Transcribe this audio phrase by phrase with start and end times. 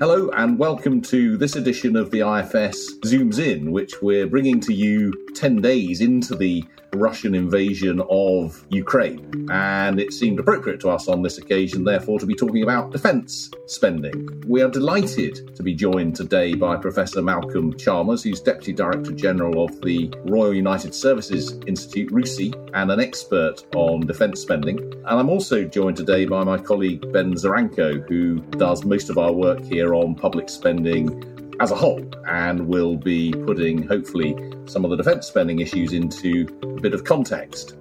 [0.00, 4.74] Hello, and welcome to this edition of the IFS Zooms In, which we're bringing to
[4.74, 9.48] you 10 days into the Russian invasion of Ukraine.
[9.50, 13.50] And it seemed appropriate to us on this occasion, therefore, to be talking about defence
[13.66, 14.42] spending.
[14.46, 19.64] We are delighted to be joined today by Professor Malcolm Chalmers, who's Deputy Director General
[19.64, 24.78] of the Royal United Services Institute, RUSI, and an expert on defence spending.
[24.78, 29.32] And I'm also joined today by my colleague Ben Zaranko, who does most of our
[29.32, 34.90] work here on public spending as a whole and we'll be putting, hopefully, some of
[34.90, 37.76] the defence spending issues into a bit of context.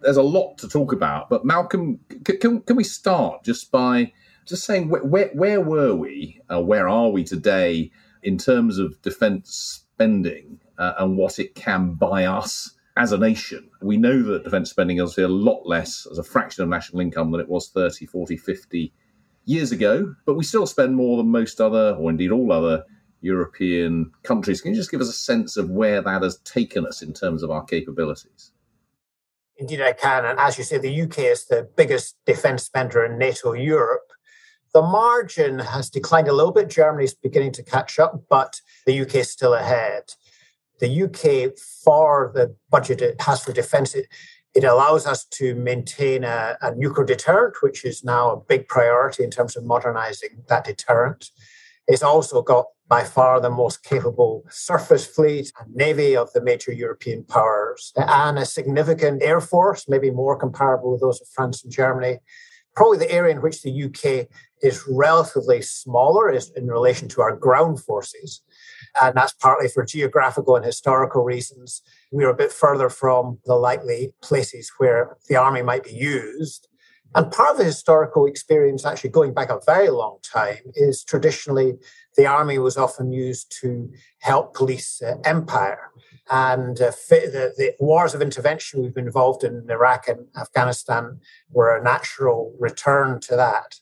[0.00, 4.12] There's a lot to talk about, but Malcolm, can, can we start just by
[4.46, 7.90] just saying where, where, where were we, uh, where are we today
[8.22, 13.68] in terms of defence spending uh, and what it can buy us as a nation?
[13.82, 17.30] We know that defence spending is a lot less as a fraction of national income
[17.30, 18.92] than it was 30, 40, 50
[19.48, 22.84] years ago, but we still spend more than most other, or indeed all other,
[23.20, 24.60] European countries.
[24.60, 27.42] Can you just give us a sense of where that has taken us in terms
[27.42, 28.52] of our capabilities?
[29.56, 30.24] Indeed, I can.
[30.24, 34.12] And as you say, the UK is the biggest defence spender in NATO Europe.
[34.72, 36.68] The margin has declined a little bit.
[36.68, 40.14] Germany's beginning to catch up, but the UK is still ahead.
[40.78, 44.06] The UK, for the budget it has for defence, it,
[44.54, 49.22] it allows us to maintain a, a, nuclear deterrent, which is now a big priority
[49.22, 51.30] in terms of modernizing that deterrent.
[51.86, 56.72] It's also got by far the most capable surface fleet and navy of the major
[56.72, 61.72] European powers, and a significant air force, maybe more comparable with those of France and
[61.72, 62.18] Germany.
[62.74, 64.28] Probably the area in which the UK
[64.62, 68.42] is relatively smaller is in relation to our ground forces.
[69.00, 71.82] And that's partly for geographical and historical reasons.
[72.10, 76.68] We're a bit further from the likely places where the army might be used.
[77.14, 81.74] And part of the historical experience, actually going back a very long time, is traditionally
[82.16, 85.90] the army was often used to help police uh, empire.
[86.30, 91.20] And uh, the, the, wars of intervention we've been involved in, in Iraq and Afghanistan
[91.50, 93.76] were a natural return to that.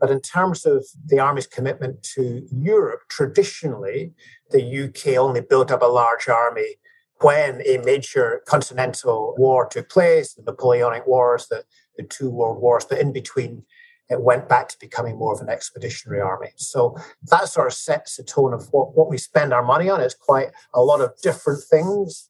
[0.00, 4.14] But in terms of the army's commitment to Europe, traditionally,
[4.50, 6.76] the UK only built up a large army
[7.22, 11.64] when a major continental war took place, the Napoleonic Wars, the,
[11.96, 13.64] the two world wars, but in between,
[14.08, 16.50] it went back to becoming more of an expeditionary army.
[16.56, 16.96] So
[17.30, 20.00] that sort of sets the tone of what, what we spend our money on.
[20.00, 22.28] It's quite a lot of different things.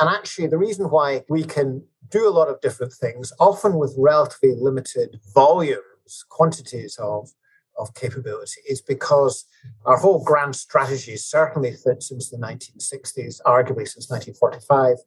[0.00, 3.94] And actually, the reason why we can do a lot of different things, often with
[3.96, 7.30] relatively limited volumes, quantities of,
[7.80, 9.44] of capability is because
[9.86, 14.98] our whole grand strategy, certainly since the 1960s, arguably since 1945,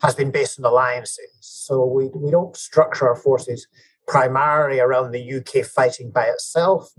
[0.00, 1.30] has been based on alliances.
[1.40, 3.66] So we, we don't structure our forces
[4.06, 6.92] primarily around the UK fighting by itself.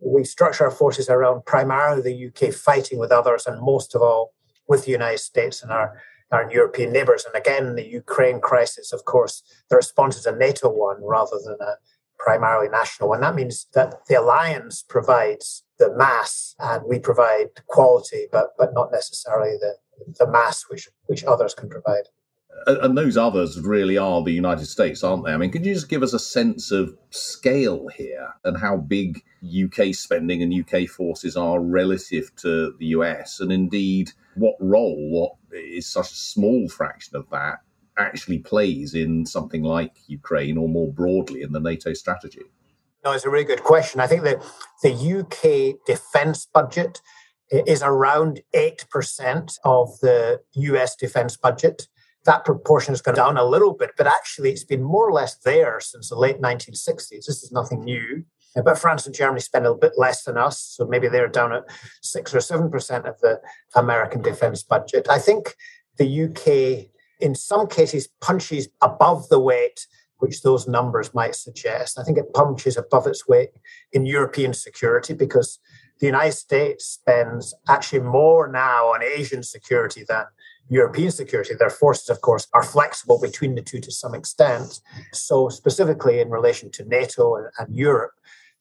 [0.00, 4.34] We structure our forces around primarily the UK fighting with others, and most of all
[4.68, 6.00] with the United States and our,
[6.30, 7.24] our European neighbours.
[7.24, 11.56] And again, the Ukraine crisis, of course, the response is a NATO one rather than
[11.60, 11.74] a,
[12.24, 13.12] primarily national.
[13.12, 18.72] And that means that the alliance provides the mass and we provide quality, but, but
[18.72, 19.74] not necessarily the,
[20.18, 22.04] the mass which, which others can provide.
[22.66, 25.32] And those others really are the United States, aren't they?
[25.32, 29.22] I mean, could you just give us a sense of scale here and how big
[29.44, 33.40] UK spending and UK forces are relative to the US?
[33.40, 37.58] And indeed, what role, what is such a small fraction of that
[37.98, 42.42] actually plays in something like Ukraine or more broadly in the NATO strategy?
[43.04, 44.00] No, it's a really good question.
[44.00, 44.42] I think that
[44.82, 47.00] the UK defense budget
[47.50, 51.86] is around 8% of the US defense budget.
[52.24, 55.36] That proportion has gone down a little bit, but actually it's been more or less
[55.36, 57.26] there since the late 1960s.
[57.26, 58.24] This is nothing new.
[58.62, 61.64] But France and Germany spend a bit less than us, so maybe they're down at
[62.02, 63.40] six or seven percent of the
[63.74, 65.08] American defense budget.
[65.10, 65.56] I think
[65.98, 69.86] the UK in some cases punches above the weight
[70.18, 71.98] which those numbers might suggest.
[71.98, 73.50] I think it punches above its weight
[73.92, 75.58] in European security because
[76.00, 80.24] the United States spends actually more now on Asian security than
[80.68, 81.54] European security.
[81.54, 84.80] Their forces, of course, are flexible between the two to some extent.
[85.12, 88.12] So, specifically in relation to NATO and, and Europe,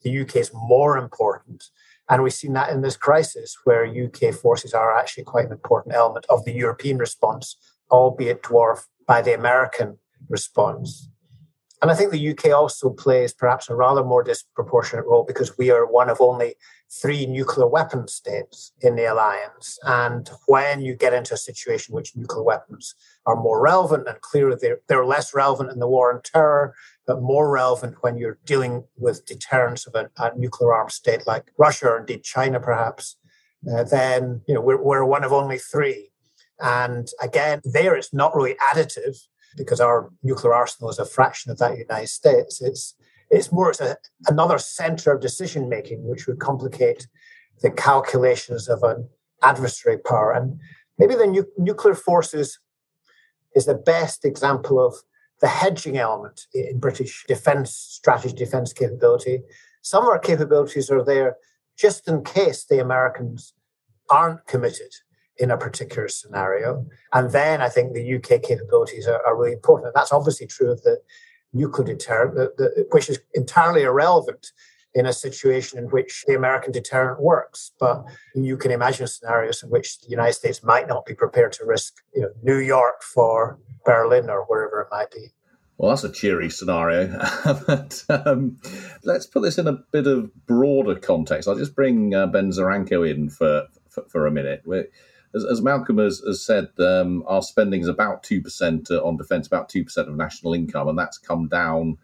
[0.01, 1.63] the UK is more important.
[2.09, 5.95] And we've seen that in this crisis, where UK forces are actually quite an important
[5.95, 7.56] element of the European response
[7.94, 9.98] albeit dwarfed by the American
[10.28, 11.10] response.
[11.81, 15.69] And I think the UK also plays perhaps a rather more disproportionate role because we
[15.69, 16.56] are one of only
[16.90, 19.78] three nuclear weapon states in the alliance.
[19.84, 22.95] And when you get into a situation in which nuclear weapons
[23.25, 26.74] are more relevant and clearly they're, they're less relevant in the war on terror,
[27.06, 31.51] but more relevant when you're dealing with deterrence of a, a nuclear armed state like
[31.57, 33.18] Russia or indeed China, perhaps,
[33.69, 36.12] uh, then you know we're, we're one of only three.
[36.59, 39.17] And again, there it's not really additive
[39.57, 42.61] because our nuclear arsenal is a fraction of that United States.
[42.61, 42.95] It's
[43.29, 43.97] it's more it's a,
[44.27, 47.07] another center of decision making, which would complicate
[47.61, 49.09] the calculations of an
[49.41, 50.31] adversary power.
[50.31, 50.59] And
[50.97, 52.59] maybe the nu- nuclear forces
[53.56, 54.95] is the best example of
[55.41, 59.41] the hedging element in British defence strategy, defence capability.
[59.81, 61.38] Some of our capabilities are there
[61.77, 63.53] just in case the Americans
[64.09, 64.94] aren't committed
[65.38, 66.85] in a particular scenario.
[67.12, 69.94] And then I think the UK capabilities are, are really important.
[69.94, 71.00] that's obviously true of the
[71.53, 74.51] nuclear deterrent, the, the, which is entirely irrelevant
[74.95, 77.71] in a situation in which the American deterrent works.
[77.80, 78.03] But
[78.35, 81.95] you can imagine scenarios in which the United States might not be prepared to risk
[82.13, 85.33] you know, New York for Berlin or wherever it might be.
[85.77, 87.07] Well, that's a cheery scenario.
[87.68, 88.59] but um,
[89.03, 91.47] let's put this in a bit of broader context.
[91.47, 94.62] I'll just bring uh, Ben Zaranko in for, for, for a minute.
[94.65, 94.88] We're,
[95.35, 99.47] as, as Malcolm has, has said, um, our spending is about 2% uh, on defence,
[99.47, 101.97] about 2% of national income, and that's come down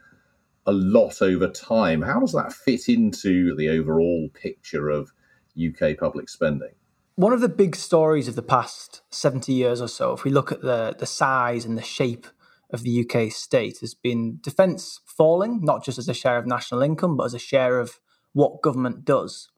[0.65, 2.01] a lot over time.
[2.01, 5.11] How does that fit into the overall picture of
[5.57, 6.71] UK public spending?
[7.15, 10.51] One of the big stories of the past 70 years or so, if we look
[10.51, 12.27] at the, the size and the shape
[12.71, 16.81] of the UK state, has been defence falling, not just as a share of national
[16.81, 17.99] income, but as a share of
[18.33, 19.49] what government does.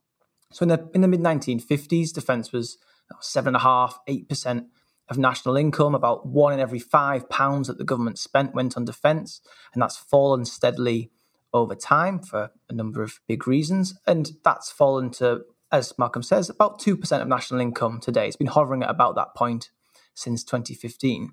[0.50, 2.78] So in the in the mid 1950s, defence was
[3.20, 4.66] seven and a half, eight percent
[5.08, 5.94] of national income.
[5.94, 9.40] About one in every five pounds that the government spent went on defence,
[9.72, 11.10] and that's fallen steadily
[11.54, 13.94] over time for a number of big reasons.
[14.06, 18.26] And that's fallen to, as Malcolm says, about two percent of national income today.
[18.26, 19.70] It's been hovering at about that point
[20.14, 21.32] since 2015.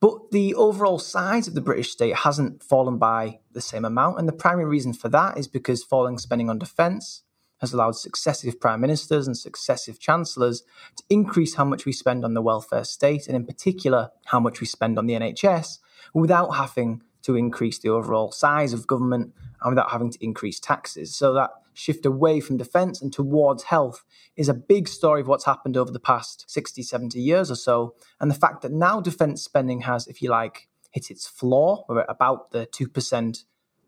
[0.00, 4.18] But the overall size of the British state hasn't fallen by the same amount.
[4.18, 7.22] And the primary reason for that is because falling spending on defence
[7.64, 10.62] has allowed successive prime ministers and successive chancellors
[10.96, 14.60] to increase how much we spend on the welfare state, and in particular, how much
[14.60, 15.78] we spend on the NHS,
[16.12, 19.32] without having to increase the overall size of government
[19.62, 21.16] and without having to increase taxes.
[21.16, 24.04] So that shift away from defence and towards health
[24.36, 27.94] is a big story of what's happened over the past 60, 70 years or so.
[28.20, 32.02] And the fact that now defence spending has, if you like, hit its floor, we're
[32.02, 33.44] at about the 2%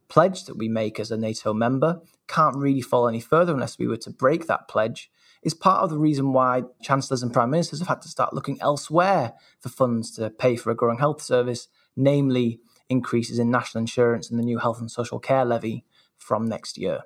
[0.08, 3.86] pledge that we make as a NATO member can't really fall any further unless we
[3.86, 5.10] were to break that pledge
[5.42, 8.60] is part of the reason why chancellors and prime ministers have had to start looking
[8.60, 12.58] elsewhere for funds to pay for a growing health service, namely
[12.88, 15.84] increases in national insurance and the new health and social care levy
[16.18, 17.02] from next year.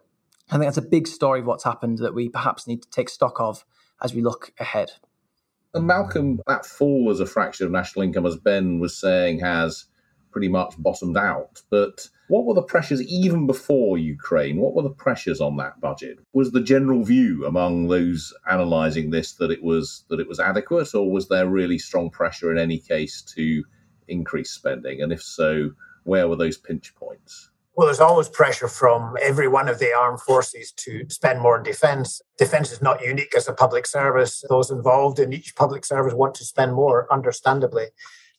[0.48, 3.08] I think that's a big story of what's happened that we perhaps need to take
[3.08, 3.64] stock of
[4.02, 4.92] as we look ahead.
[5.74, 9.84] And Malcolm, that fall as a fraction of national income, as Ben was saying, has
[10.32, 11.62] pretty much bottomed out.
[11.70, 14.58] But what were the pressures even before Ukraine?
[14.58, 16.20] What were the pressures on that budget?
[16.32, 20.94] Was the general view among those analysing this that it was that it was adequate,
[20.94, 23.64] or was there really strong pressure in any case to
[24.06, 25.02] increase spending?
[25.02, 25.72] And if so,
[26.04, 27.50] where were those pinch points?
[27.74, 31.64] Well, there's always pressure from every one of the armed forces to spend more on
[31.64, 32.20] defence.
[32.38, 34.44] Defence is not unique as a public service.
[34.48, 37.86] Those involved in each public service want to spend more, understandably,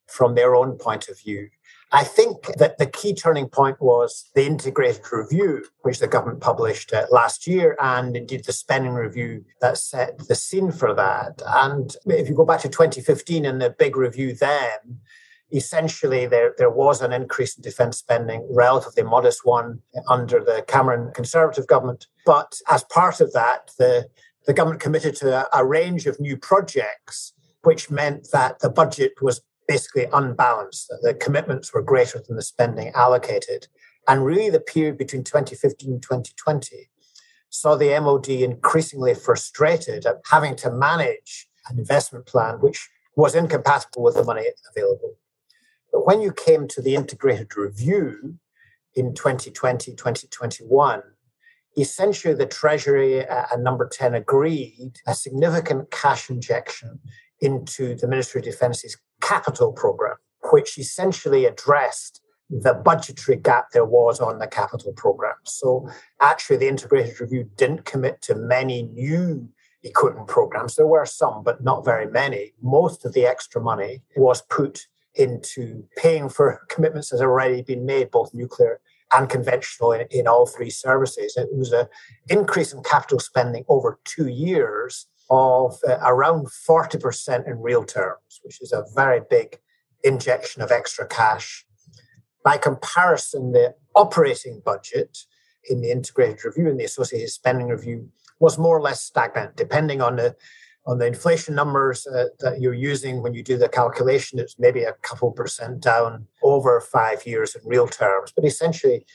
[0.08, 1.50] from their own point of view.
[1.94, 6.94] I think that the key turning point was the integrated review, which the government published
[6.94, 11.42] uh, last year, and indeed the spending review that set the scene for that.
[11.46, 15.02] And if you go back to 2015 and the big review then,
[15.52, 21.12] essentially there, there was an increase in defence spending, relatively modest one under the Cameron
[21.14, 22.08] Conservative government.
[22.26, 24.08] But as part of that, the,
[24.46, 27.34] the government committed to a, a range of new projects,
[27.64, 30.92] which meant that the budget was basically unbalanced.
[31.02, 33.68] The commitments were greater than the spending allocated.
[34.08, 36.90] And really, the period between 2015 and 2020
[37.50, 44.04] saw the MOD increasingly frustrated at having to manage an investment plan which was incompatible
[44.04, 45.16] with the money available.
[45.92, 48.38] But when you came to the integrated review
[48.96, 51.04] in 2020, 2021,
[51.78, 57.00] essentially the Treasury uh, and Number 10 agreed a significant cash injection
[57.42, 60.18] into the Ministry of Defence's capital program,
[60.52, 65.36] which essentially addressed the budgetary gap there was on the capital program.
[65.46, 69.48] So actually, the integrated review didn't commit to many new
[69.84, 70.76] equipment programs.
[70.76, 72.54] There were some, but not very many.
[72.62, 77.86] Most of the extra money was put into paying for commitments that had already been
[77.86, 78.82] made, both nuclear
[79.14, 81.36] and conventional in, in all three services.
[81.38, 81.88] It was an
[82.30, 88.62] increase in capital spending over two years of uh, around 40% in real terms, which
[88.62, 89.60] is a very big
[90.04, 91.66] injection of extra cash.
[92.44, 95.20] By comparison, the operating budget
[95.70, 98.10] in the integrated review and the associated spending review
[98.40, 100.36] was more or less stagnant, depending on the
[100.88, 104.40] on the inflation numbers uh, that you're using when you do the calculation.
[104.40, 109.06] It's maybe a couple percent down over five years in real terms, but essentially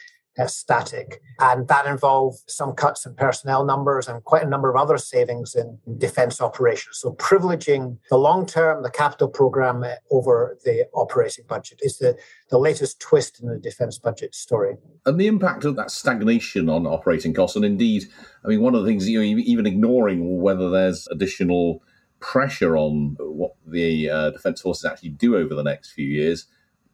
[0.44, 1.22] static.
[1.40, 5.54] And that involved some cuts in personnel numbers and quite a number of other savings
[5.54, 6.98] in defense operations.
[6.98, 12.16] So privileging the long term, the capital program uh, over the operating budget is the,
[12.50, 14.76] the latest twist in the defense budget story.
[15.04, 18.04] And the impact of that stagnation on operating costs, and indeed,
[18.44, 21.82] I mean, one of the things, you know, even ignoring whether there's additional
[22.20, 26.46] pressure on what the uh, defence forces actually do over the next few years,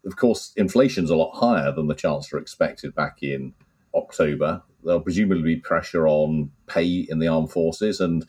[0.04, 3.54] of course, inflation's a lot higher than the Chancellor expected back in
[3.94, 4.62] October.
[4.84, 8.26] There'll presumably be pressure on pay in the armed forces, and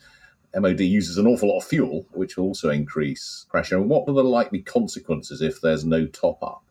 [0.54, 3.76] MOD uses an awful lot of fuel, which will also increase pressure.
[3.76, 6.62] And what are the likely consequences if there's no top up?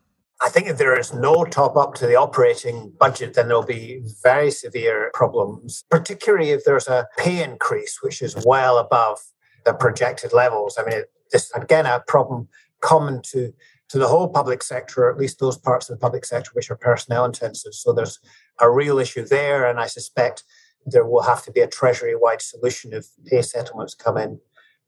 [0.42, 4.02] I think if there is no top up to the operating budget, then there'll be
[4.24, 9.20] very severe problems, particularly if there's a pay increase, which is well above
[9.66, 10.78] the projected levels.
[10.78, 12.50] I mean, this again a problem
[12.82, 13.54] common to
[13.94, 16.72] to the whole public sector, or at least those parts of the public sector which
[16.72, 17.76] are personnel intensive.
[17.76, 18.18] So there's
[18.60, 20.44] a real issue there, and I suspect
[20.88, 24.40] there will have to be a treasury wide solution if pay settlements come in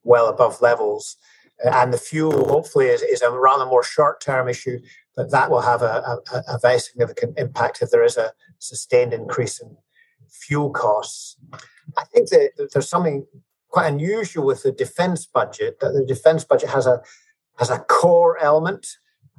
[0.04, 1.18] well above levels.
[1.64, 4.80] And the fuel, hopefully, is, is a rather more short term issue,
[5.16, 9.14] but that will have a, a, a very significant impact if there is a sustained
[9.14, 9.78] increase in
[10.32, 11.38] fuel costs.
[11.96, 13.28] I think that there's something
[13.70, 17.04] quite unusual with the defense budget, that the defense budget has a
[17.58, 18.88] has a core element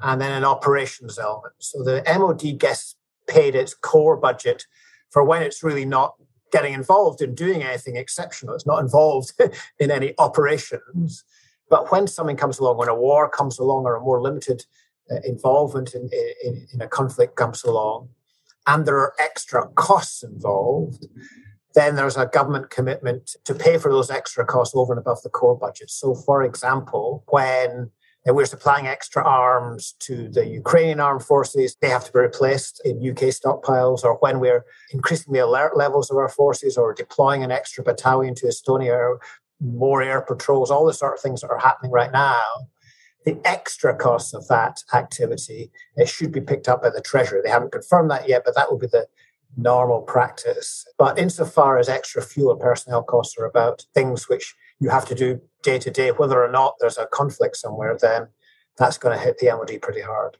[0.01, 1.55] and then an operations element.
[1.59, 2.97] So the MOD gets
[3.27, 4.65] paid its core budget
[5.11, 6.15] for when it's really not
[6.53, 8.55] getting involved in doing anything exceptional.
[8.55, 9.33] It's not involved
[9.79, 11.25] in any operations.
[11.69, 14.65] But when something comes along, when a war comes along or a more limited
[15.11, 16.09] uh, involvement in,
[16.45, 18.09] in, in a conflict comes along,
[18.67, 21.07] and there are extra costs involved,
[21.75, 25.29] then there's a government commitment to pay for those extra costs over and above the
[25.29, 25.91] core budget.
[25.91, 27.91] So, for example, when
[28.27, 31.77] and we're supplying extra arms to the Ukrainian armed forces.
[31.81, 36.11] They have to be replaced in UK stockpiles, or when we're increasing the alert levels
[36.11, 39.21] of our forces or deploying an extra battalion to Estonia, or
[39.61, 42.43] more air patrols, all the sort of things that are happening right now.
[43.25, 47.41] The extra costs of that activity it should be picked up by the Treasury.
[47.43, 49.07] They haven't confirmed that yet, but that will be the
[49.57, 50.85] normal practice.
[50.99, 55.15] But insofar as extra fuel and personnel costs are about things which you have to
[55.15, 58.29] do day to day, whether or not there's a conflict somewhere, then
[58.77, 60.37] that's going to hit the MOD pretty hard.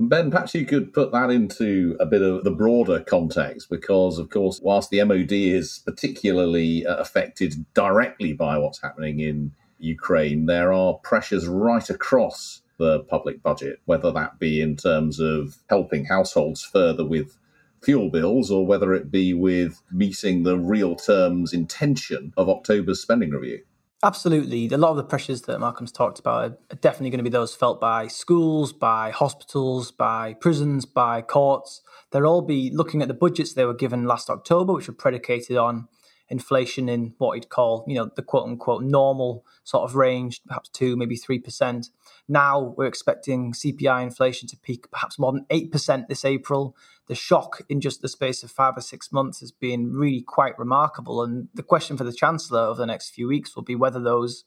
[0.00, 4.30] Ben, perhaps you could put that into a bit of the broader context, because, of
[4.30, 10.72] course, whilst the MOD is particularly uh, affected directly by what's happening in Ukraine, there
[10.72, 16.62] are pressures right across the public budget, whether that be in terms of helping households
[16.62, 17.36] further with
[17.82, 23.30] fuel bills or whether it be with meeting the real terms intention of October's spending
[23.30, 23.62] review.
[24.02, 24.68] Absolutely.
[24.68, 27.56] A lot of the pressures that Malcolm's talked about are definitely going to be those
[27.56, 31.82] felt by schools, by hospitals, by prisons, by courts.
[32.12, 35.56] They'll all be looking at the budgets they were given last October, which were predicated
[35.56, 35.88] on
[36.30, 40.68] inflation in what he'd call, you know, the quote unquote normal sort of range, perhaps
[40.68, 41.88] two, maybe three percent.
[42.28, 46.76] Now we're expecting CPI inflation to peak perhaps more than eight percent this April.
[47.06, 50.58] The shock in just the space of five or six months has been really quite
[50.58, 51.22] remarkable.
[51.22, 54.44] And the question for the Chancellor over the next few weeks will be whether those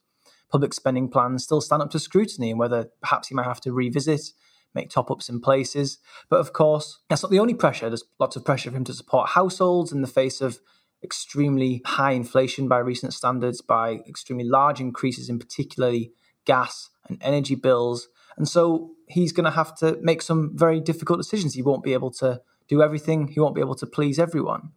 [0.51, 3.73] public spending plans still stand up to scrutiny and whether perhaps he might have to
[3.73, 4.33] revisit
[4.73, 5.97] make top ups in places.
[6.29, 7.89] But of course, that's not the only pressure.
[7.89, 10.59] There's lots of pressure for him to support households in the face of
[11.03, 16.11] extremely high inflation by recent standards, by extremely large increases in particularly
[16.45, 18.07] gas and energy bills.
[18.37, 21.53] And so he's going to have to make some very difficult decisions.
[21.53, 24.69] He won't be able to do everything, he won't be able to please everyone.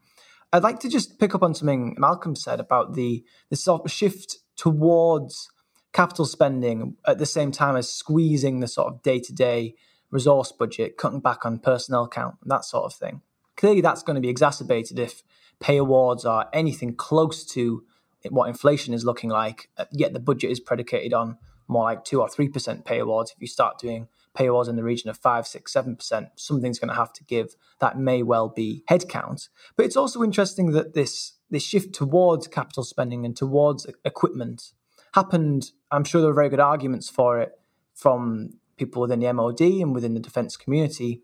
[0.52, 3.90] I'd like to just pick up on something Malcolm said about the, the sort of
[3.90, 5.48] shift towards
[5.92, 9.74] capital spending at the same time as squeezing the sort of day to day
[10.10, 13.20] resource budget, cutting back on personnel count, and that sort of thing.
[13.56, 15.22] Clearly, that's going to be exacerbated if
[15.64, 17.82] pay awards are anything close to
[18.28, 22.20] what inflation is looking like, uh, yet the budget is predicated on more like two
[22.20, 23.32] or three percent pay awards.
[23.34, 26.78] If you start doing pay awards in the region of five, six, seven percent, something's
[26.78, 27.56] going to have to give.
[27.80, 29.48] That may well be headcount.
[29.74, 34.72] But it's also interesting that this this shift towards capital spending and towards equipment
[35.14, 35.70] happened.
[35.90, 37.52] I'm sure there are very good arguments for it
[37.94, 41.22] from people within the MOD and within the defence community.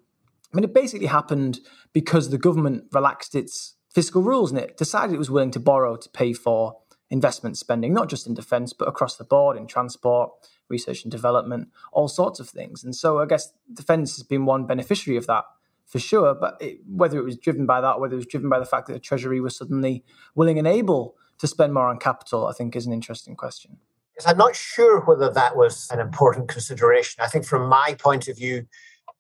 [0.51, 1.61] I mean, it basically happened
[1.93, 5.97] because the government relaxed its fiscal rules and it decided it was willing to borrow
[5.97, 6.77] to pay for
[7.11, 10.31] investment spending, not just in defence, but across the board in transport,
[10.69, 12.85] research and development, all sorts of things.
[12.85, 15.45] And so I guess defence has been one beneficiary of that
[15.87, 16.35] for sure.
[16.35, 18.87] But it, whether it was driven by that, whether it was driven by the fact
[18.87, 20.05] that the Treasury was suddenly
[20.35, 23.79] willing and able to spend more on capital, I think is an interesting question.
[24.27, 27.25] I'm not sure whether that was an important consideration.
[27.25, 28.67] I think, from my point of view,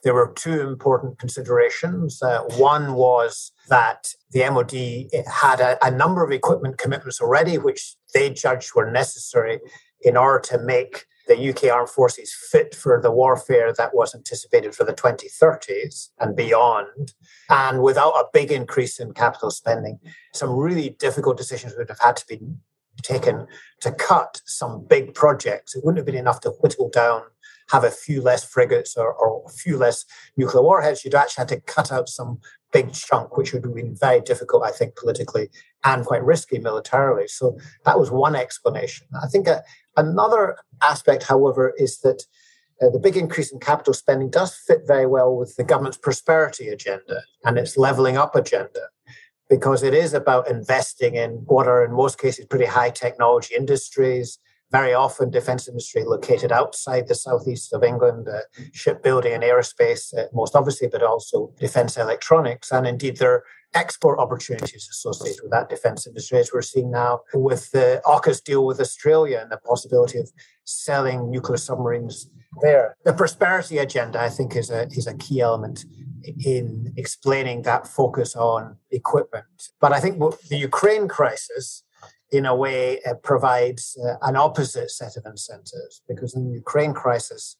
[0.02, 2.22] there were two important considerations.
[2.22, 7.96] Uh, one was that the MOD had a, a, number of equipment commitments already, which
[8.14, 9.60] they judged were necessary
[10.02, 14.74] in order to make the UK armed forces fit for the warfare that was anticipated
[14.74, 17.12] for the 2030s and beyond.
[17.48, 20.00] And without a big increase in capital spending,
[20.34, 22.40] some really difficult decisions would have had to be
[23.02, 23.46] taken
[23.80, 25.76] to cut some big projects.
[25.76, 27.22] It wouldn't have been enough to whittle down
[27.70, 30.04] have a few less frigates or, or a few less
[30.36, 32.40] nuclear warheads, you'd actually have to cut out some
[32.72, 35.48] big chunk, which would have been very difficult, I think, politically
[35.84, 37.28] and quite risky militarily.
[37.28, 39.06] So that was one explanation.
[39.22, 39.60] I think a, uh,
[39.96, 42.22] another aspect, however, is that
[42.80, 46.68] uh, the big increase in capital spending does fit very well with the government's prosperity
[46.68, 48.80] agenda and its levelling up agenda.
[49.48, 54.38] Because it is about investing in what are, in most cases, pretty high technology industries,
[54.70, 58.40] very often defence industry located outside the southeast of England, uh,
[58.72, 62.70] shipbuilding and aerospace, uh, most obviously, but also defence electronics.
[62.70, 67.20] And indeed, there are export opportunities associated with that defence industry, as we're seeing now
[67.34, 70.30] with the AUKUS deal with Australia and the possibility of
[70.64, 72.28] selling nuclear submarines
[72.62, 72.96] there.
[73.04, 75.84] The prosperity agenda, I think, is a, is a key element
[76.44, 79.44] in explaining that focus on equipment.
[79.80, 81.84] But I think the Ukraine crisis
[82.32, 86.92] in a way, uh, provides uh, an opposite set of incentives because in the Ukraine
[86.92, 87.56] crisis,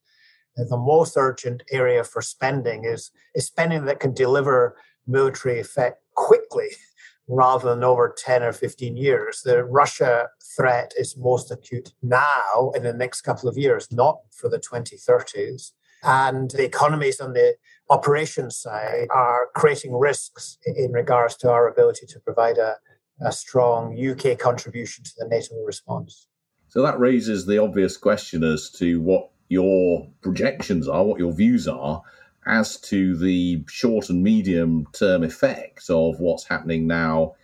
[0.58, 5.98] uh, the most urgent area for spending is, is spending that can deliver military effect
[6.14, 6.68] quickly
[7.28, 9.42] rather than over 10 or 15 years.
[9.42, 14.48] The Russia threat is most acute now in the next couple of years, not for
[14.48, 15.72] the 2030s.
[16.02, 17.54] And the economies on the
[17.90, 22.76] operations side are creating risks in regards to our ability to provide a,
[23.20, 26.26] a strong UK contribution to the NATO response.
[26.68, 31.66] So that raises the obvious question as to what your projections are, what your views
[31.66, 32.02] are
[32.46, 37.34] as to the short and medium term effects of what's happening now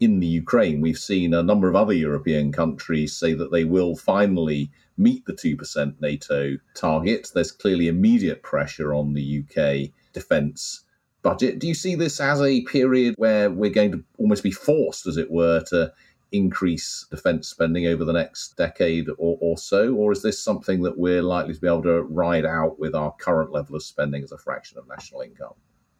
[0.00, 0.80] in the Ukraine.
[0.80, 5.32] We've seen a number of other European countries say that they will finally meet the
[5.32, 7.28] 2% NATO target.
[7.34, 10.84] There's clearly immediate pressure on the UK defence
[11.26, 11.58] budget.
[11.58, 15.16] Do you see this as a period where we're going to almost be forced, as
[15.16, 15.92] it were, to
[16.30, 19.92] increase defence spending over the next decade or, or, so?
[19.94, 23.12] Or is this something that we're likely to be able to ride out with our
[23.20, 25.54] current level of spending as a fraction of national income?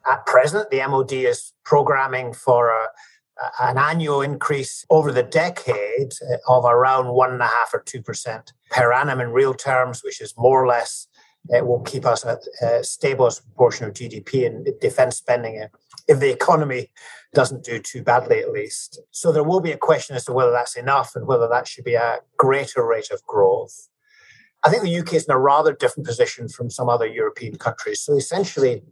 [0.09, 2.87] At present, the MOD is programming for a,
[3.61, 8.01] an annual increase over the decade uh, of around one and a half or two
[8.01, 11.09] percent per annum in real terms, which is more or less
[11.51, 15.67] it will keep us at a stable proportion of GDP and defense spending
[16.09, 16.91] if the economy
[17.35, 19.01] doesn't do too badly, at least.
[19.11, 21.85] So there will be a question as to whether that's enough and whether that should
[21.85, 23.89] be a greater rate of growth.
[24.65, 28.01] I think the UK is in a rather different position from some other European countries.
[28.01, 28.83] So essentially,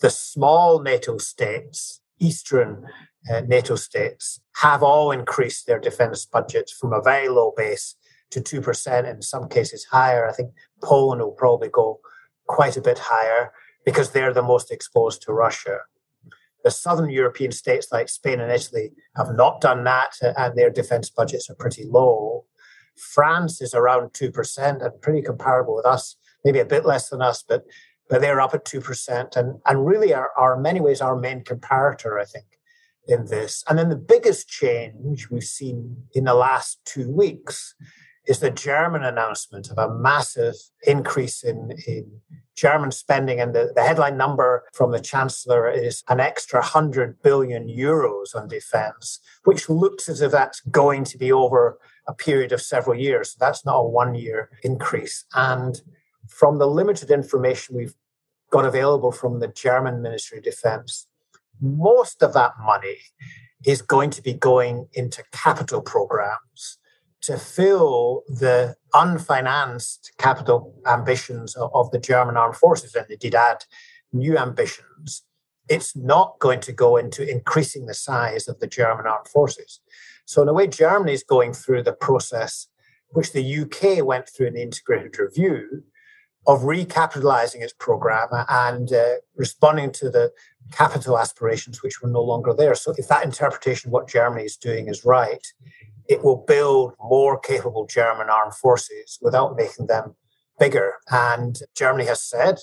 [0.00, 2.86] the small NATO states, Eastern
[3.32, 7.96] uh, NATO states, have all increased their defense budgets from a very low base
[8.30, 10.28] to 2%, in some cases higher.
[10.28, 12.00] I think Poland will probably go
[12.46, 13.52] quite a bit higher
[13.84, 15.80] because they're the most exposed to Russia.
[16.64, 21.08] The southern European states like Spain and Italy have not done that, and their defense
[21.08, 22.44] budgets are pretty low.
[22.96, 27.44] France is around 2% and pretty comparable with us, maybe a bit less than us,
[27.46, 27.64] but
[28.08, 31.44] but they're up at 2% and, and really are, are in many ways our main
[31.44, 32.46] comparator, I think,
[33.06, 33.62] in this.
[33.68, 37.74] And then the biggest change we've seen in the last two weeks
[38.28, 40.54] is the German announcement of a massive
[40.86, 42.20] increase in, in
[42.54, 43.40] German spending.
[43.40, 48.46] And the, the headline number from the Chancellor is an extra 100 billion euros on
[48.46, 53.32] defense, which looks as if that's going to be over a period of several years.
[53.32, 55.24] So that's not a one year increase.
[55.34, 55.80] And
[56.28, 57.94] from the limited information we've
[58.50, 61.06] got available from the German Ministry of Defense,
[61.62, 62.98] most of that money
[63.64, 66.78] is going to be going into capital programs
[67.22, 73.64] to fill the unfinanced capital ambitions of, the German armed forces and indeed add
[74.12, 75.24] new ambitions,
[75.68, 79.80] it's not going to go into increasing the size of the German armed forces.
[80.24, 82.68] So, in a way, Germany is going through the process
[83.10, 85.82] which the UK went through in the integrated review
[86.46, 90.30] of recapitalizing its program and uh, responding to the
[90.70, 92.74] capital aspirations which were no longer there.
[92.74, 95.46] So, if that interpretation of what Germany is doing is right,
[96.08, 100.14] it will build more capable German armed forces without making them
[100.58, 100.94] bigger.
[101.10, 102.58] And Germany has said,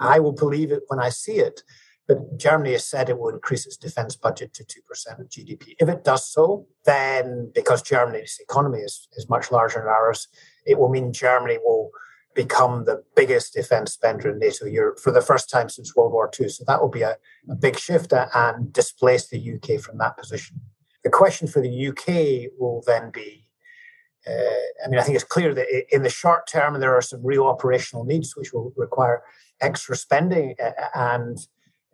[0.00, 1.62] I will believe it when I see it,
[2.06, 5.74] But Germany has said it will increase its defense budget to 2% of GDP.
[5.78, 10.28] If it does so, then because Germany's economy is, is much larger than ours,
[10.66, 11.90] it will mean Germany will
[12.34, 16.30] become the biggest defense spender in NATO Europe for the first time since World War
[16.38, 16.48] II.
[16.48, 17.16] So that will be a,
[17.48, 20.60] a big shift uh, and displace the UK from that position.
[21.04, 23.44] The question for the UK will then be
[24.26, 27.24] uh, I mean, I think it's clear that in the short term, there are some
[27.24, 29.22] real operational needs which will require
[29.60, 30.54] extra spending
[30.94, 31.38] and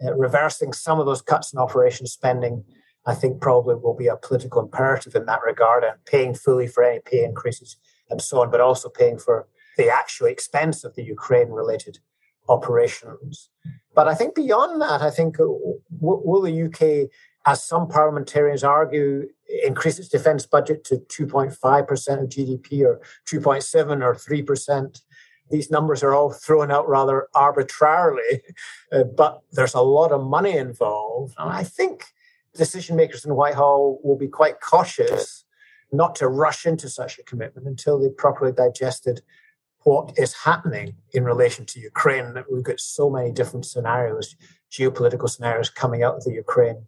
[0.04, 2.64] uh, reversing some of those cuts in operation spending.
[3.06, 6.84] I think probably will be a political imperative in that regard and paying fully for
[6.84, 7.76] any pay increases
[8.10, 11.98] and so on, but also paying for the actual expense of the Ukraine related
[12.48, 13.48] operations.
[13.94, 15.46] But I think beyond that, I think uh,
[16.00, 17.10] will the UK,
[17.46, 19.28] as some parliamentarians argue,
[19.64, 21.52] increase its defense budget to 2.5%
[22.22, 25.00] of GDP or 2.7 or 3%?
[25.50, 28.42] These numbers are all thrown out rather arbitrarily,
[28.92, 31.34] uh, but there's a lot of money involved.
[31.38, 32.04] And I think
[32.54, 35.44] decision makers in Whitehall will be quite cautious
[35.92, 39.22] not to rush into such a commitment until they've properly digested
[39.80, 42.34] what is happening in relation to Ukraine.
[42.50, 44.36] We've got so many different scenarios,
[44.70, 46.86] geopolitical scenarios coming out of the Ukraine.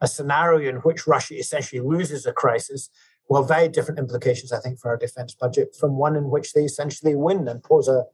[0.00, 2.88] A scenario in which Russia essentially loses a crisis
[3.28, 6.52] will have very different implications, I think, for our defense budget from one in which
[6.52, 8.04] they essentially win and pose a,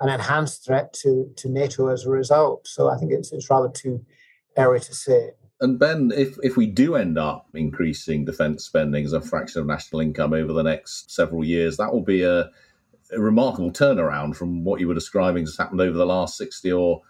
[0.00, 2.66] an enhanced threat to, to NATO as a result.
[2.66, 4.04] So I think it's, it's rather too
[4.58, 5.30] early to say.
[5.60, 9.66] And Ben, if, if we do end up increasing defence spending as a fraction of
[9.66, 12.50] national income over the next several years, that will be a
[13.12, 17.02] a remarkable turnaround from what you were describing has happened over the last 60 or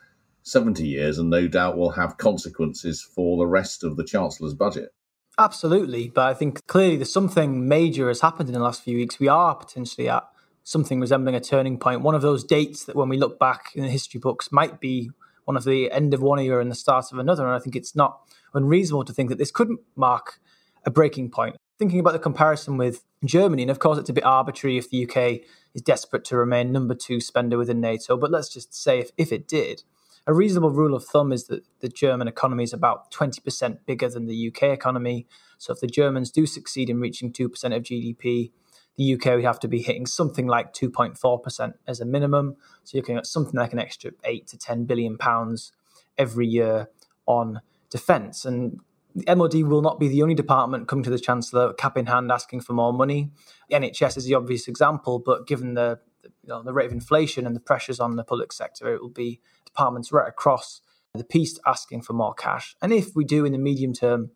[0.47, 4.93] 70 years, and no doubt will have consequences for the rest of the Chancellor's budget.
[5.39, 6.09] Absolutely.
[6.09, 9.19] But I think clearly there's something major has happened in the last few weeks.
[9.19, 10.27] We are potentially at
[10.63, 12.01] something resembling a turning point.
[12.01, 15.11] One of those dates that when we look back in the history books might be
[15.45, 17.45] one of the end of one year and the start of another.
[17.45, 18.21] And I think it's not
[18.55, 20.41] unreasonable to think that this could mark
[20.85, 24.25] a breaking point thinking about the comparison with Germany, and of course it's a bit
[24.25, 28.49] arbitrary if the UK is desperate to remain number two spender within NATO, but let's
[28.49, 29.83] just say if, if it did,
[30.27, 34.27] a reasonable rule of thumb is that the German economy is about 20% bigger than
[34.27, 35.27] the UK economy.
[35.59, 38.51] So if the Germans do succeed in reaching 2% of GDP,
[38.97, 42.57] the UK would have to be hitting something like 2.4% as a minimum.
[42.83, 45.73] So you're looking at something like an extra 8 to 10 billion pounds
[46.19, 46.89] every year
[47.27, 47.61] on
[47.91, 48.45] defence.
[48.45, 48.81] And
[49.15, 52.33] the MOD will not be the only department coming to the Chancellor cap in hand
[52.33, 53.31] asking for more money.
[53.71, 57.47] The NHS is the obvious example, but given the you know, the rate of inflation
[57.47, 59.41] and the pressures on the public sector, it will be
[59.77, 60.81] departments right across
[61.15, 62.77] the piece asking for more cash.
[62.81, 64.31] And if we do in the medium term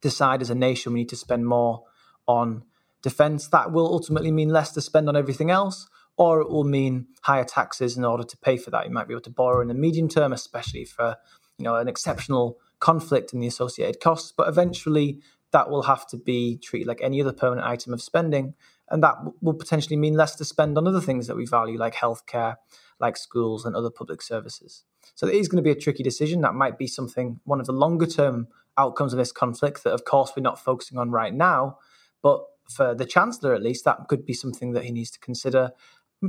[0.00, 1.84] decide as a nation we need to spend more
[2.26, 2.62] on
[3.02, 7.06] defence, that will ultimately mean less to spend on everything else, or it will mean
[7.22, 8.86] higher taxes in order to pay for that.
[8.86, 11.16] You might be able to borrow in the medium term, especially for
[11.58, 15.20] you know an exceptional conflict and the associated costs, but eventually
[15.50, 18.54] that will have to be treated like any other permanent item of spending.
[18.90, 21.94] And that will potentially mean less to spend on other things that we value, like
[21.94, 22.56] healthcare,
[23.00, 24.84] like schools, and other public services.
[25.14, 26.40] So it is going to be a tricky decision.
[26.40, 30.04] That might be something, one of the longer term outcomes of this conflict that, of
[30.04, 31.78] course, we're not focusing on right now.
[32.22, 35.72] But for the Chancellor, at least, that could be something that he needs to consider.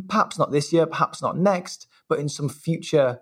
[0.08, 3.22] Perhaps not this year, perhaps not next, but in some future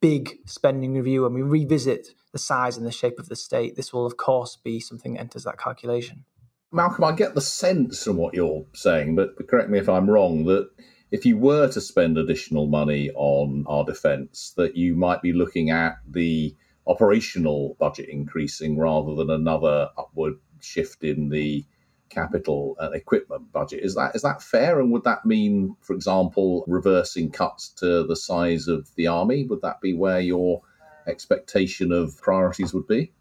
[0.00, 3.92] big spending review and we revisit the size and the shape of the state, this
[3.92, 6.24] will, of course, be something that enters that calculation.
[6.70, 10.44] Malcolm, I get the sense from what you're saying, but correct me if I'm wrong,
[10.44, 10.68] that
[11.10, 15.70] if you were to spend additional money on our defence, that you might be looking
[15.70, 16.54] at the
[16.86, 21.64] operational budget increasing rather than another upward shift in the
[22.08, 23.84] capital and equipment budget.
[23.84, 24.80] Is that is that fair?
[24.80, 29.44] And would that mean, for example, reversing cuts to the size of the army?
[29.44, 30.62] Would that be where your
[31.06, 33.12] expectation of priorities would be?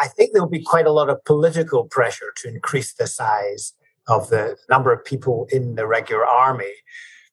[0.00, 3.74] I think there'll be quite a lot of political pressure to increase the size
[4.06, 6.72] of the number of people in the regular army.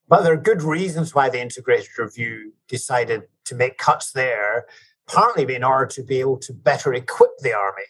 [0.08, 4.66] But there are good reasons why the integrated review decided to make cuts there,
[5.08, 7.84] partly in order to be able to better equip the army.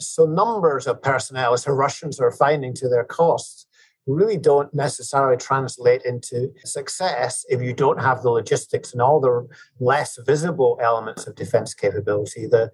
[0.00, 3.66] So numbers of personnel, as the Russians are finding to their costs,
[4.06, 9.48] really don't necessarily translate into success if you don't have the logistics and all the
[9.80, 12.70] less visible elements of defense capability, the,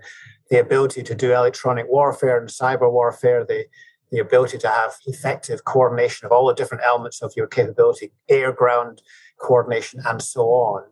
[0.51, 3.65] the ability to do electronic warfare and cyber warfare, the,
[4.13, 8.53] the ability to have effective coordination of all the different elements of your capability, air
[8.53, 9.03] ground
[9.39, 10.85] coordination, and so on.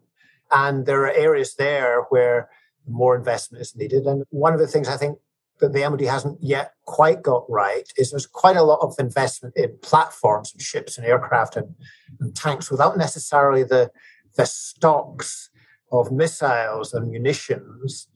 [0.51, 2.49] And there are areas there where
[2.89, 4.07] more investment is needed.
[4.07, 5.19] And one of the things I think
[5.61, 9.55] that the MOD hasn't yet quite got right is there's quite a lot of investment
[9.55, 11.75] in platforms and ships and aircraft and,
[12.21, 13.91] and tanks without necessarily the,
[14.37, 15.51] the stocks
[15.93, 18.09] of missiles and munitions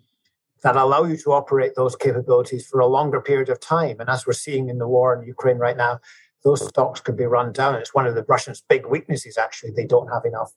[0.64, 4.00] that allow you to operate those capabilities for a longer period of time.
[4.00, 6.00] And as we're seeing in the war in Ukraine right now,
[6.42, 7.74] those stocks could be run down.
[7.74, 9.72] It's one of the Russians' big weaknesses, actually.
[9.72, 10.52] They don't have enough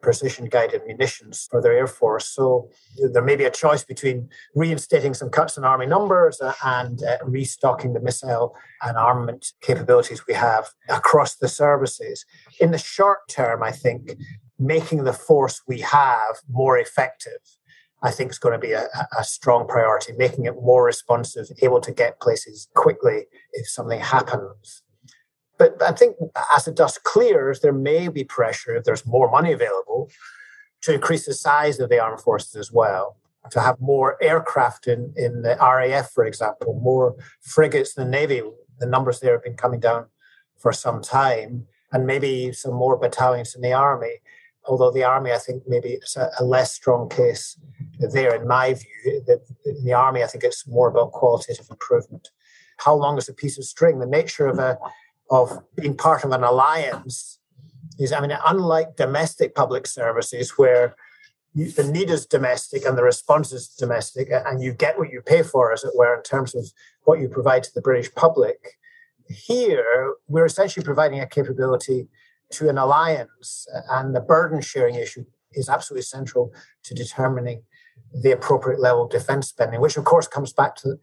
[0.00, 2.26] precision guided munitions for their air force.
[2.26, 2.70] So
[3.12, 7.92] there may be a choice between reinstating some cuts in army numbers and uh, restocking
[7.92, 12.24] the missile and armament capabilities we have across the services.
[12.58, 14.16] In the short term, I think
[14.58, 17.40] making the force we have more effective.
[18.02, 18.86] I think is going to be a,
[19.18, 24.82] a strong priority, making it more responsive, able to get places quickly if something happens.
[25.58, 26.16] But I think
[26.56, 30.10] as the dust clears, there may be pressure if there's more money available
[30.82, 33.18] to increase the size of the armed forces as well,
[33.50, 38.40] to have more aircraft in, in the RAF, for example, more frigates in the Navy.
[38.78, 40.06] The numbers there have been coming down
[40.56, 44.20] for some time, and maybe some more battalions in the Army.
[44.66, 47.58] Although the Army, I think, maybe it's a, a less strong case
[47.98, 49.22] there, in my view.
[49.26, 52.28] That in the Army, I think it's more about qualitative improvement.
[52.78, 53.98] How long is a piece of string?
[53.98, 54.78] The nature of a
[55.30, 57.38] of being part of an alliance
[57.98, 60.96] is, I mean, unlike domestic public services where
[61.54, 65.20] you, the need is domestic and the response is domestic, and you get what you
[65.20, 66.72] pay for, as it were, in terms of
[67.04, 68.78] what you provide to the British public.
[69.28, 72.08] Here, we're essentially providing a capability
[72.52, 76.52] to an alliance, and the burden sharing issue is absolutely central
[76.84, 77.62] to determining
[78.22, 80.96] the appropriate level of defense spending, which of course comes back to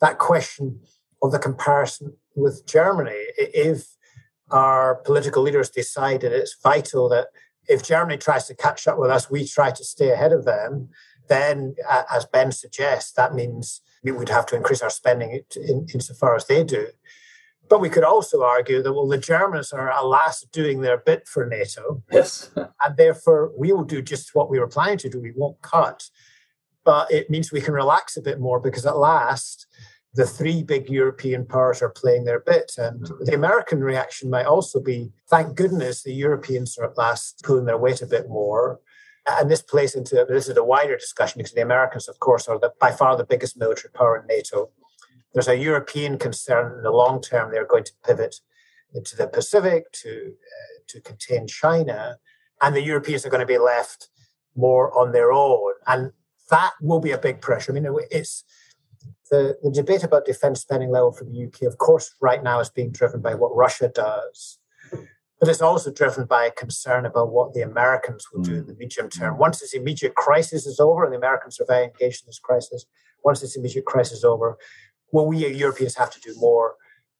[0.00, 0.80] that question
[1.22, 3.16] of the comparison with Germany.
[3.38, 3.86] If
[4.50, 7.28] our political leaders decide that it's vital that
[7.68, 10.90] if Germany tries to catch up with us, we try to stay ahead of them,
[11.28, 15.86] then, uh, as Ben suggests, that means we would have to increase our spending in,
[15.94, 16.88] insofar as they do.
[17.68, 21.46] But we could also argue that, well, the Germans are, alas, doing their bit for
[21.46, 22.02] NATO.
[22.12, 22.50] Yes.
[22.56, 25.20] and therefore, we will do just what we were planning to do.
[25.20, 26.08] We won't cut.
[26.84, 29.66] But it means we can relax a bit more because at last,
[30.14, 32.72] the three big European powers are playing their bit.
[32.78, 37.64] And the American reaction might also be thank goodness the Europeans are at last pulling
[37.64, 38.80] their weight a bit more.
[39.26, 42.58] And this plays into this is a wider discussion because the Americans, of course, are
[42.58, 44.70] the, by far the biggest military power in NATO.
[45.34, 48.36] There's a European concern in the long term they're going to pivot
[48.94, 52.18] into the Pacific to uh, to contain China,
[52.62, 54.08] and the Europeans are going to be left
[54.56, 56.12] more on their own, and
[56.50, 57.72] that will be a big pressure.
[57.72, 58.44] I mean, it's
[59.30, 62.70] the, the debate about defense spending level for the UK, of course, right now is
[62.70, 64.58] being driven by what Russia does.
[65.40, 68.74] But it's also driven by a concern about what the Americans will do in the
[68.74, 69.36] medium term.
[69.36, 72.86] Once this immediate crisis is over, and the Americans are very engaged in this crisis,
[73.24, 74.56] once this immediate crisis is over,
[75.14, 76.74] will we Europeans have to do more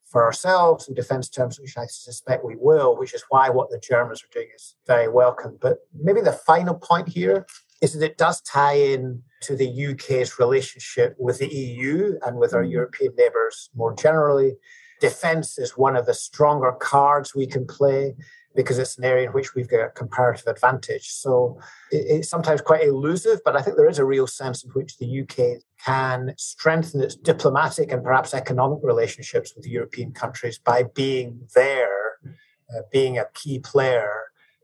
[0.05, 3.79] for ourselves in defense terms, which I suspect we will, which is why what the
[3.79, 5.59] Germans are doing is very welcome.
[5.61, 7.47] But maybe the final point here
[7.81, 12.53] is that it does tie in to the UK's relationship with the EU and with
[12.53, 12.73] our mm-hmm.
[12.73, 14.55] European neighbours more generally.
[15.01, 18.15] Defence is one of the stronger cards we can play
[18.55, 21.09] because it's an area in which we've got a comparative advantage.
[21.09, 21.59] So
[21.91, 25.23] it's sometimes quite elusive, but I think there is a real sense in which the
[25.23, 32.19] UK can strengthen its diplomatic and perhaps economic relationships with European countries by being there,
[32.25, 34.11] uh, being a key player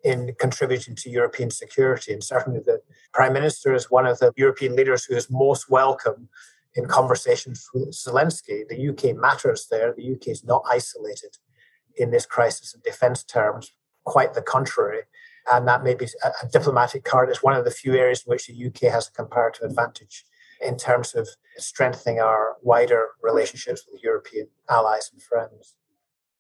[0.05, 2.13] in contributing to European security.
[2.13, 2.81] And certainly the
[3.13, 6.29] Prime Minister is one of the European leaders who is most welcome
[6.75, 8.63] in conversations with Zelensky.
[8.69, 9.93] The UK matters there.
[9.93, 11.37] The UK is not isolated
[11.97, 13.73] in this crisis in defense terms,
[14.05, 15.03] quite the contrary.
[15.51, 17.29] And that may be a, diplomatic card.
[17.29, 20.25] It's one of the few areas in which the UK has a comparative advantage
[20.61, 25.75] in terms of strengthening our wider relationships with European allies and friends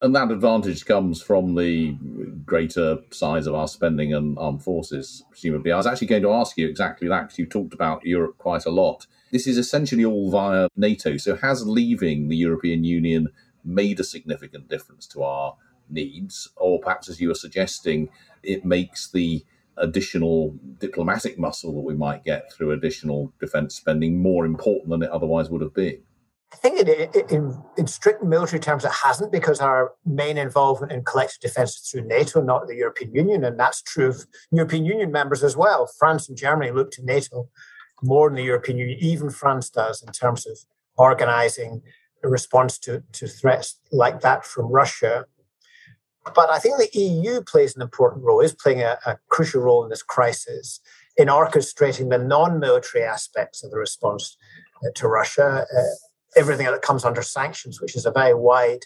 [0.03, 1.96] and that advantage comes from the
[2.44, 5.73] greater size of our spending and armed forces, presumably.
[5.73, 8.64] I was actually going to ask you exactly that because you talked about Europe quite
[8.64, 9.07] a lot.
[9.31, 11.18] This is essentially all via NATO.
[11.18, 13.29] So, has leaving the European Union
[13.62, 15.57] made a significant difference to our
[15.90, 16.48] needs?
[16.57, 18.09] Or perhaps, as you were suggesting,
[18.42, 19.44] it makes the
[19.76, 25.11] additional diplomatic muscle that we might get through additional defence spending more important than it
[25.11, 26.03] otherwise would have been?
[26.53, 26.88] I think in,
[27.31, 31.88] in, in, strict military terms, it hasn't because our main involvement in collective defence is
[31.88, 33.44] through NATO, not the European Union.
[33.44, 35.88] And that's true of European Union members as well.
[35.98, 37.48] France and Germany look to NATO
[38.03, 38.98] more than the European Union.
[39.00, 40.59] Even France does in terms of
[40.96, 41.83] organising
[42.24, 45.26] a response to, to threats like that from Russia.
[46.35, 49.83] But I think the EU plays an important role, is playing a, a crucial role
[49.85, 50.80] in this crisis
[51.16, 54.37] in orchestrating the non military aspects of the response
[54.85, 55.66] uh, to Russia.
[55.76, 55.83] Uh,
[56.37, 58.85] everything that comes under sanctions, which is a very wide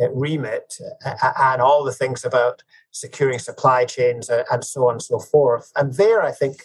[0.00, 4.94] uh, remit, uh, and all the things about securing supply chains uh, and so on
[4.94, 5.70] and so forth.
[5.76, 6.64] And there, I think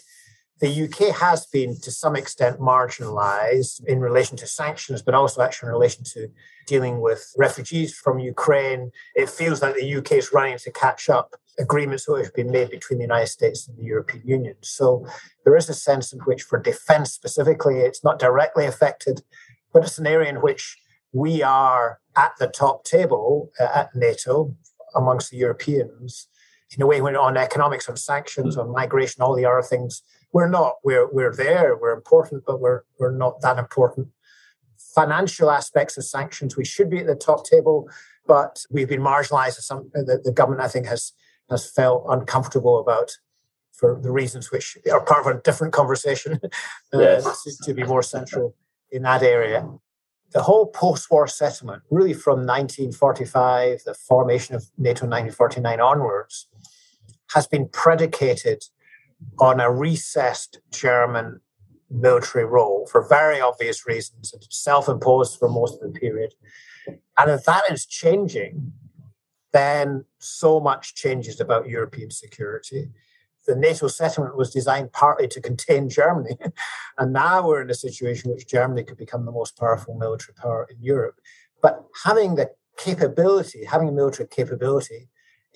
[0.60, 5.68] the UK has been to some extent marginalized in relation to sanctions, but also actually
[5.68, 6.28] in relation to
[6.66, 8.90] dealing with refugees from Ukraine.
[9.14, 12.70] It feels like the UK is running to catch up agreements that have been made
[12.70, 14.56] between the United States and the European Union.
[14.62, 15.06] So
[15.44, 19.22] there is a sense in which, for defense specifically, it's not directly affected,
[19.72, 20.76] but it's an area in which
[21.12, 24.54] we are at the top table uh, at NATO
[24.94, 26.28] amongst the Europeans.
[26.76, 30.48] In a way, when on economics, on sanctions, on migration, all the other things, we're
[30.48, 30.76] not.
[30.84, 31.76] We're we're there.
[31.76, 34.08] We're important, but we're we're not that important.
[34.94, 37.88] Financial aspects of sanctions, we should be at the top table,
[38.26, 39.60] but we've been marginalised.
[39.60, 41.12] Some the, the government, I think, has
[41.50, 43.16] has felt uncomfortable about
[43.72, 46.40] for the reasons which are part of a different conversation
[46.92, 47.42] uh, yes.
[47.44, 48.56] to, to be more central
[48.90, 49.66] in that area.
[50.32, 56.48] The whole post-war settlement, really from 1945, the formation of NATO 1949 onwards,
[57.34, 58.64] has been predicated
[59.38, 61.40] on a recessed German
[61.90, 66.34] military role for very obvious reasons, self imposed for most of the period.
[67.16, 68.72] And if that is changing,
[69.52, 72.90] then so much changes about European security.
[73.46, 76.36] The NATO settlement was designed partly to contain Germany.
[76.98, 80.66] and now we're in a situation which Germany could become the most powerful military power
[80.70, 81.20] in Europe.
[81.62, 85.08] But having the capability, having a military capability,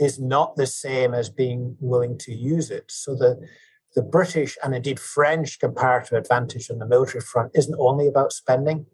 [0.02, 2.90] is not the same as being willing to use it.
[2.90, 3.40] So the
[3.94, 8.86] the British and indeed French comparative advantage on the military front isn't only about spending.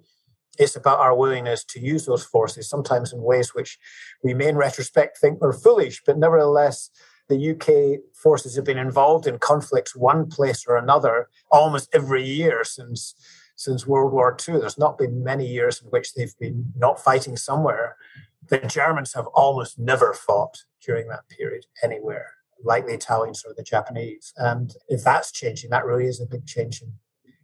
[0.58, 3.78] It's about our willingness to use those forces, sometimes in ways which
[4.24, 6.90] we may in retrospect think are foolish, but nevertheless,
[7.28, 12.64] the UK forces have been involved in conflicts one place or another almost every year
[12.64, 13.14] since
[13.54, 14.58] since World War II.
[14.58, 17.96] There's not been many years in which they've been not fighting somewhere.
[18.48, 22.32] The Germans have almost never fought during that period anywhere,
[22.64, 24.32] like the Italians or the Japanese.
[24.36, 26.92] And if that's changing, that really is a big change in,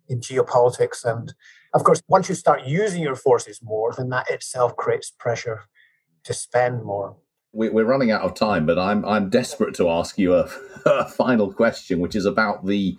[0.09, 1.05] in geopolitics.
[1.05, 1.35] And
[1.75, 5.65] of course, once you start using your forces more, then that itself creates pressure
[6.25, 7.17] to spend more.
[7.53, 10.51] We're running out of time, but I'm I'm desperate to ask you a,
[10.87, 12.99] a final question, which is about the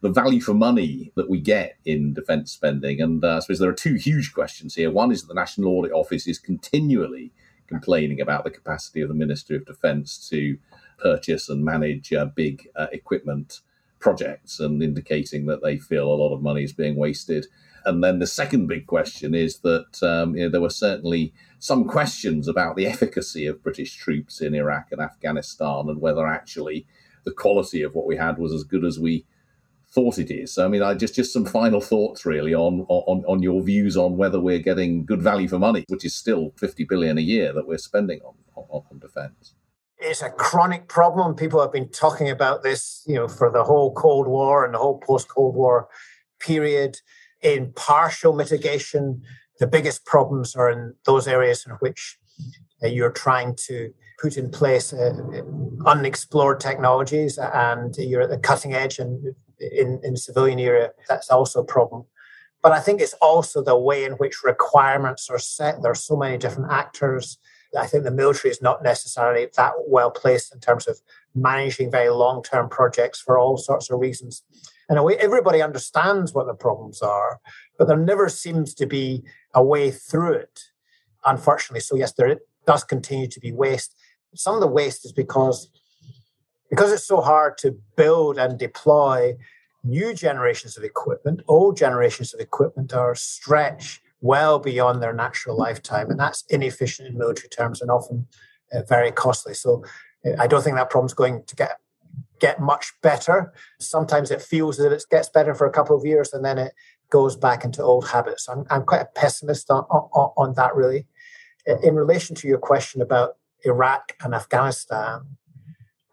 [0.00, 3.00] the value for money that we get in defence spending.
[3.00, 4.90] And uh, I suppose there are two huge questions here.
[4.90, 7.32] One is that the National Audit Office is continually
[7.66, 10.58] complaining about the capacity of the Ministry of Defence to
[10.98, 13.60] purchase and manage uh, big uh, equipment
[13.98, 17.46] projects and indicating that they feel a lot of money is being wasted.
[17.84, 21.84] And then the second big question is that um, you know, there were certainly some
[21.84, 26.86] questions about the efficacy of British troops in Iraq and Afghanistan and whether actually
[27.24, 29.24] the quality of what we had was as good as we
[29.92, 30.54] thought it is.
[30.54, 33.96] So, I mean, I just just some final thoughts really on on on your views
[33.96, 37.52] on whether we're getting good value for money, which is still fifty billion a year
[37.52, 39.54] that we're spending on on, on defence.
[39.98, 41.34] It's a chronic problem.
[41.34, 44.78] People have been talking about this, you know, for the whole Cold War and the
[44.78, 45.88] whole post-Cold War
[46.38, 46.96] period.
[47.42, 49.22] In partial mitigation,
[49.58, 52.18] the biggest problems are in those areas in which
[52.82, 55.12] uh, you're trying to put in place uh,
[55.86, 61.60] unexplored technologies and you're at the cutting edge and in, in civilian area, that's also
[61.60, 62.04] a problem.
[62.62, 65.82] But I think it's also the way in which requirements are set.
[65.82, 67.38] There are so many different actors.
[67.78, 71.00] I think the military is not necessarily that well placed in terms of
[71.34, 74.42] managing very long term projects for all sorts of reasons.
[74.90, 77.40] In a way, everybody understands what the problems are,
[77.78, 79.22] but there never seems to be
[79.54, 80.64] a way through it,
[81.24, 81.80] unfortunately.
[81.80, 83.94] So, yes, there does continue to be waste.
[84.34, 85.70] Some of the waste is because
[86.70, 89.36] because it's so hard to build and deploy
[89.82, 96.10] new generations of equipment, old generations of equipment are stretched well beyond their natural lifetime.
[96.10, 98.26] And that's inefficient in military terms and often
[98.72, 99.54] uh, very costly.
[99.54, 99.84] So
[100.24, 101.78] uh, I don't think that problem's going to get
[102.38, 103.52] get much better.
[103.78, 106.72] Sometimes it feels that it gets better for a couple of years and then it
[107.10, 108.48] goes back into old habits.
[108.48, 111.06] I'm, I'm quite a pessimist on, on, on that, really.
[111.82, 115.36] In relation to your question about Iraq and Afghanistan,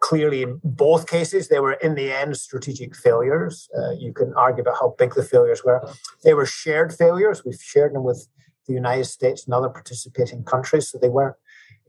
[0.08, 3.70] clearly in both cases they were in the end strategic failures.
[3.78, 5.82] Uh, you can argue about how big the failures were.
[6.24, 7.44] They were shared failures.
[7.44, 8.28] We've shared them with
[8.68, 11.36] the united states and other participating countries so they weren't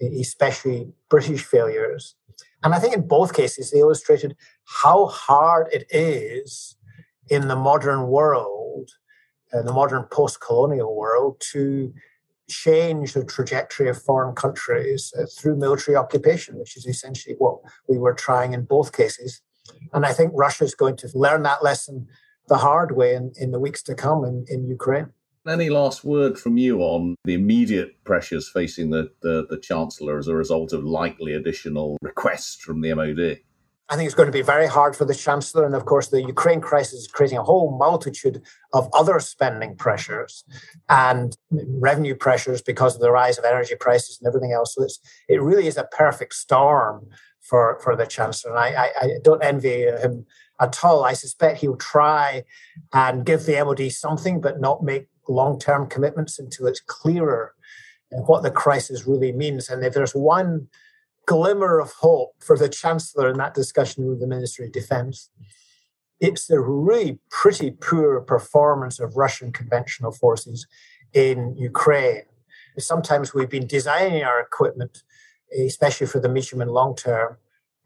[0.01, 2.15] especially british failures.
[2.63, 4.37] And i think in both cases they illustrated
[4.83, 6.77] how hard it is
[7.29, 8.91] in the modern world
[9.53, 11.93] in the modern post-colonial world to
[12.49, 17.99] change the trajectory of foreign countries uh, through military occupation, which is essentially what we
[17.99, 19.41] were trying in both cases.
[19.93, 22.09] And I think Russia is going to learn that lesson
[22.49, 25.09] the hard way in, in the weeks to come in, in Ukraine.
[25.47, 30.29] Any last word from you on the immediate pressures facing the, the, the Chancellor as
[30.29, 33.39] a result of likely additional requests from the MOD?
[33.91, 35.65] I think it's going to be very hard for the Chancellor.
[35.65, 38.43] And of course, the Ukraine crisis is creating a whole multitude
[38.75, 40.45] of other spending pressures
[40.91, 44.75] and revenue pressures because of the rise of energy prices and everything else.
[44.75, 47.09] So it's, it really is a perfect storm
[47.41, 48.51] for, for the Chancellor.
[48.51, 50.27] And I, I, I don't envy him
[50.61, 51.05] at all.
[51.05, 52.45] I suspect he'll try
[52.93, 57.55] and give the MOD something, but not make long term commitments until it's clearer
[58.11, 59.71] what the crisis really means.
[59.71, 60.69] And if there's one
[61.29, 65.29] glimmer of hope for the Chancellor in that discussion with the Ministry of Defense.
[66.21, 70.67] It's the really pretty poor performance of Russian conventional forces
[71.13, 72.23] in Ukraine.
[72.79, 75.03] Sometimes we've been designing our equipment,
[75.57, 77.37] especially for the medium and long term,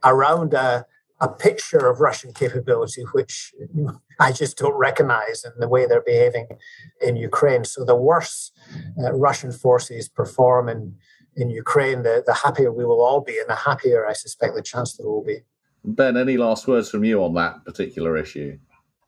[0.05, 0.87] around a,
[1.21, 3.53] a picture of Russian capability, which
[4.21, 6.47] I just don't recognize in the way they're behaving
[7.01, 7.65] in Ukraine.
[7.65, 8.53] So the worse
[9.03, 10.95] uh, Russian forces perform in
[11.37, 14.63] in Ukraine, the, the happier we will all be, and the happier I suspect the
[14.63, 15.39] Chancellor will be.
[15.85, 18.59] Ben, any last words from you on that particular issue?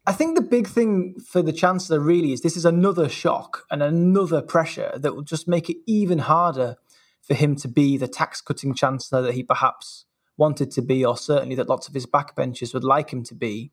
[0.06, 3.82] I think the big thing for the Chancellor really is this is another shock and
[3.82, 6.76] another pressure that will just make it even harder
[7.22, 10.04] for him to be the tax cutting Chancellor that he perhaps
[10.36, 13.70] wanted to be, or certainly that lots of his backbenchers would like him to be.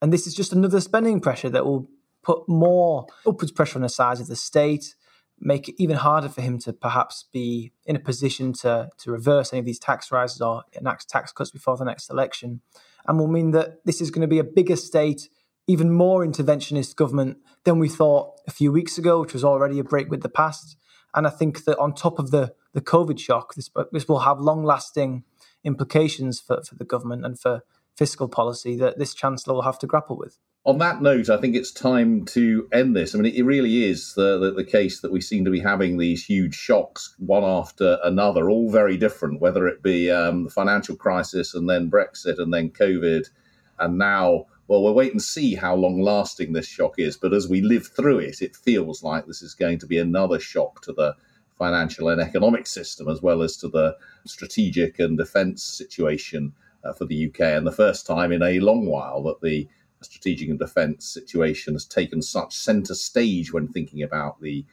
[0.00, 1.90] And this is just another spending pressure that will
[2.22, 4.94] put more upwards pressure on the size of the state,
[5.38, 9.52] make it even harder for him to perhaps be in a position to, to reverse
[9.52, 12.60] any of these tax rises or enact tax cuts before the next election.
[13.06, 15.28] And will mean that this is going to be a bigger state,
[15.66, 19.84] even more interventionist government than we thought a few weeks ago, which was already a
[19.84, 20.76] break with the past.
[21.14, 24.40] And I think that on top of the, the COVID shock, this, this will have
[24.40, 25.24] long lasting
[25.64, 27.62] implications for, for the government and for
[27.96, 31.54] fiscal policy that this Chancellor will have to grapple with on that note, I think
[31.54, 33.14] it's time to end this.
[33.14, 35.96] I mean, it, really is the, the, the, case that we seem to be having
[35.96, 40.96] these huge shocks, one after another, all very different, whether it be um, the financial
[40.96, 43.30] crisis and then Brexit and then COVID.
[43.78, 47.16] And now, well, we'll wait and see how long lasting this shock is.
[47.16, 50.40] But as we live through it, it feels like this is going to be another
[50.40, 51.14] shock to the
[51.56, 57.04] financial and economic system, as well as to the strategic and defence situation uh, for
[57.04, 57.40] the UK.
[57.40, 59.68] And the first time in a long while that the
[60.02, 64.64] strategic and defence situation has taken such centre stage when thinking about the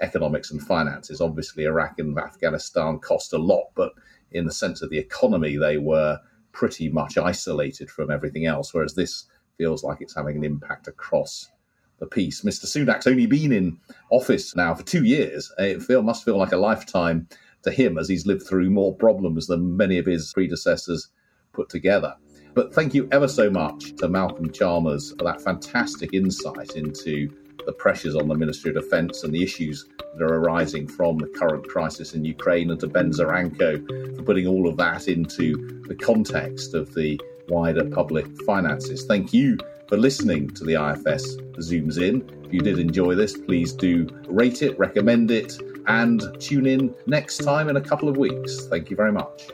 [0.00, 1.20] economics and finances.
[1.20, 3.92] Obviously, Iraq and Afghanistan cost a lot, but
[4.32, 6.18] in the sense of the economy, they were
[6.52, 9.24] pretty much isolated from everything else, whereas this
[9.56, 11.50] feels like it's having an impact across
[11.98, 12.42] the piece.
[12.42, 12.66] Mr.
[12.66, 13.78] Sunak's only been in
[14.10, 15.52] office now for two years.
[15.58, 17.28] It feel, must feel like a lifetime
[17.62, 21.08] to him as he's lived through more problems than many of his predecessors
[21.52, 22.14] put together.
[22.54, 27.28] But thank you ever so much to Malcolm Chalmers for that fantastic insight into
[27.66, 29.86] the pressures on the Ministry of Defence and the issues
[30.16, 34.46] that are arising from the current crisis in Ukraine, and to Ben Zaranko for putting
[34.46, 39.04] all of that into the context of the wider public finances.
[39.04, 42.28] Thank you for listening to the IFS Zooms In.
[42.44, 47.38] If you did enjoy this, please do rate it, recommend it, and tune in next
[47.38, 48.66] time in a couple of weeks.
[48.66, 49.50] Thank you very much.